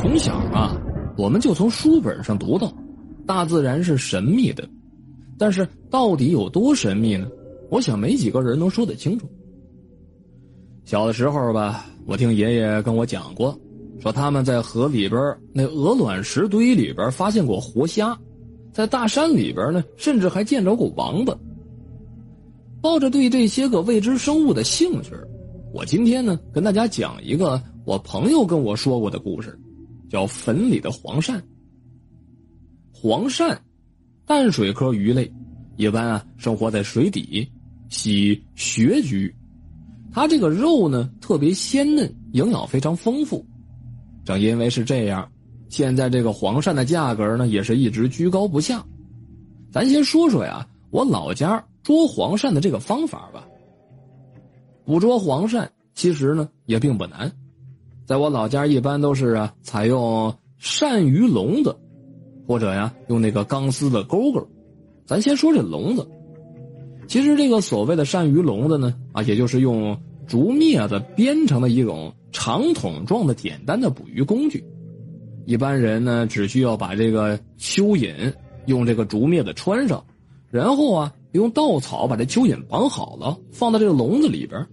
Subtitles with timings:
[0.00, 0.74] 从小啊，
[1.18, 2.72] 我们就从书本上读到，
[3.26, 4.66] 大自然是神秘的，
[5.36, 7.28] 但是到底有多神秘呢？
[7.68, 9.28] 我想没几个人能说得清楚。
[10.86, 13.54] 小的时候吧，我听爷爷跟我讲过，
[13.98, 15.20] 说他们在河里边
[15.52, 18.18] 那鹅卵石堆里边发现过活虾，
[18.72, 21.36] 在大山里边呢，甚至还见着过王八。
[22.80, 25.10] 抱着对这些个未知生物的兴趣，
[25.74, 29.54] 我今天呢跟大家讲一个我朋友跟我说过的故事。
[30.10, 31.40] 叫坟里的黄鳝。
[32.92, 33.56] 黄鳝，
[34.26, 35.32] 淡水科鱼类，
[35.76, 37.50] 一般啊生活在水底，
[37.88, 39.34] 喜穴居。
[40.12, 43.46] 它这个肉呢特别鲜嫩，营养非常丰富。
[44.24, 45.30] 正因为是这样，
[45.68, 48.84] 现在这个黄鳝的价格呢也是一直居高不下。
[49.70, 53.46] 咱先说说呀，我老家捉黄鳝的这个方法吧。
[54.84, 57.32] 捕捉黄鳝其实呢也并不难。
[58.10, 61.76] 在我老家，一般都是啊，采用鳝鱼笼子，
[62.44, 64.44] 或者呀，用那个钢丝的钩钩。
[65.06, 66.04] 咱先说这笼子，
[67.06, 74.64] 其实这个所谓的鳝鱼笼子呢，啊，也就是用竹篾子编成的一种长筒状的简单的捕鱼工具。
[75.46, 78.34] 一般人呢，只需要把这个蚯蚓
[78.66, 80.04] 用这个竹篾子穿上，
[80.50, 84.66] 然后啊，用稻草把这蚯蚓绑好了，放到这个笼子里边。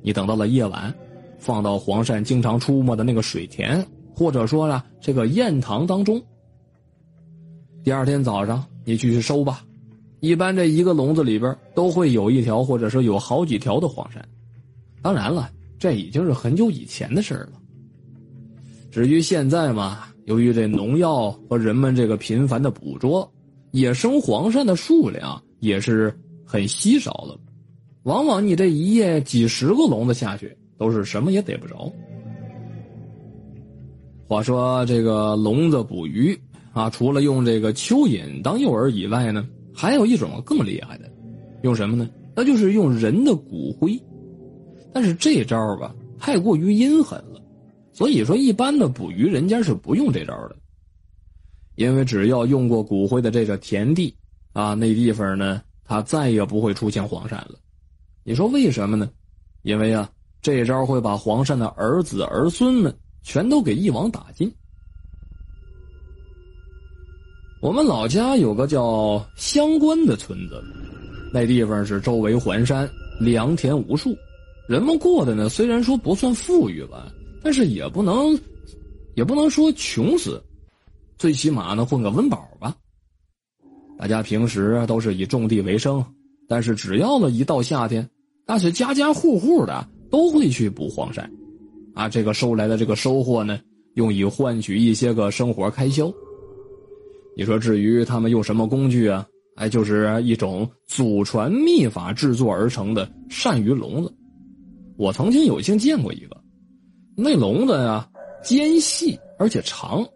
[0.00, 0.94] 你等到了夜晚。
[1.42, 6.22] 放到黄鳝经常出没的那个水田，或者说呢这个堰塘当中。
[7.82, 9.64] 第二天早上你继续收吧，
[10.20, 14.22] 一般这一个笼子里边都会有一条，或者说有好几条的黄鳝。
[15.02, 17.54] 当然了，这已经是很久以前的事了。
[18.92, 23.28] 至于现在嘛，由于这农药和人们这个频繁的捕捉，
[23.72, 27.36] 野生黄鳝的数量也是很稀少了。
[28.04, 30.56] 往往你这一夜几十个笼子下去。
[30.78, 31.92] 都是什么也逮不着。
[34.26, 36.34] 话说这个笼子捕鱼
[36.72, 41.10] 啊，除了用这个蚯蚓当诱饵以外呢，还有一种更厉害的，
[41.62, 42.08] 用什么呢？
[42.34, 44.00] 那就是用人的骨灰。
[44.90, 47.42] 但是这招吧，太过于阴狠了，
[47.92, 50.56] 所以说一般的捕鱼人家是不用这招的。
[51.74, 54.16] 因为只要用过骨灰的这个田地
[54.54, 57.58] 啊，那地方呢，它再也不会出现黄鳝了。
[58.24, 59.10] 你说为什么呢？
[59.60, 60.10] 因为啊。
[60.42, 62.92] 这招会把黄鳝的儿子儿孙们
[63.22, 64.52] 全都给一网打尽。
[67.60, 70.60] 我们老家有个叫乡关的村子，
[71.32, 74.16] 那地方是周围环山，良田无数，
[74.68, 77.06] 人们过的呢虽然说不算富裕吧，
[77.40, 78.36] 但是也不能，
[79.14, 80.42] 也不能说穷死，
[81.18, 82.76] 最起码呢混个温饱吧。
[83.96, 86.04] 大家平时都是以种地为生，
[86.48, 88.10] 但是只要呢一到夏天，
[88.44, 89.88] 那是家家户户的。
[90.12, 91.26] 都会去捕黄鳝，
[91.94, 93.58] 啊，这个收来的这个收获呢，
[93.94, 96.12] 用以换取一些个生活开销。
[97.34, 99.26] 你说至于他们用什么工具啊？
[99.56, 104.14] 哎，就是一种祖传秘法制作而成的鳝鱼笼子。
[104.98, 106.36] 我曾经有幸见过一个，
[107.16, 108.06] 那笼子呀
[108.44, 110.06] 尖细而且长，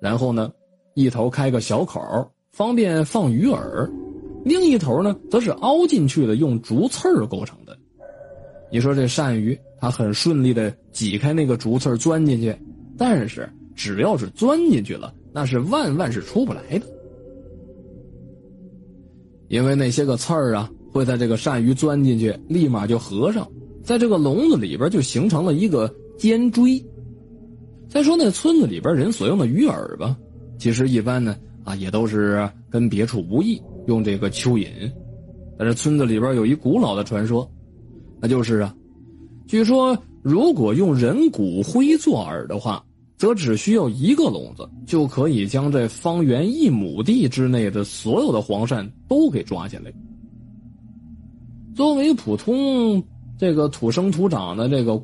[0.00, 0.52] 然后呢，
[0.94, 2.00] 一头开个小口，
[2.52, 3.90] 方便放鱼饵，
[4.44, 7.76] 另一头呢则是凹进去的，用竹刺构成的。
[8.74, 12.52] 你说这鳝鱼，它很顺利的挤开那个竹刺钻进去，
[12.98, 16.86] 但是只要是钻进去了，那是万万是出不来的，
[19.46, 23.48] 因为那些个刺儿啊，会在这个鳝鱼钻进去，立马就合上，
[23.84, 26.84] 在这个笼子里边就形成了一个尖锥。
[27.88, 30.16] 再说那村子里边人所用的鱼饵吧，
[30.58, 34.68] 其实一般呢啊，也都是跟别处无异，用这个蚯蚓。
[35.56, 37.48] 但是村子里边有一古老的传说。
[38.24, 38.74] 那就是啊，
[39.46, 42.82] 据说如果用人骨灰做饵的话，
[43.18, 49.92] 则只需要一个笼子就可以将这方圆一亩地之内的所有的黄鳝都给抓起来。
[51.74, 53.04] 作为普通
[53.38, 54.98] 这个土生土长的这个